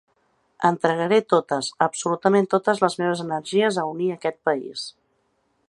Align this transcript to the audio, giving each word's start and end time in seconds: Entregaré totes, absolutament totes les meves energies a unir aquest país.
Entregaré 0.69 1.19
totes, 1.33 1.69
absolutament 1.87 2.49
totes 2.55 2.81
les 2.85 2.97
meves 3.03 3.21
energies 3.27 3.79
a 3.83 3.85
unir 3.93 4.09
aquest 4.15 4.41
país. 4.51 4.89